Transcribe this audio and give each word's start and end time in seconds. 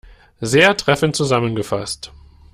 Sehr 0.39 0.75
treffend 0.75 1.15
zusammengefasst! 1.15 2.11